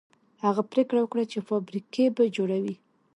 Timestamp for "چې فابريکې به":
1.31-2.23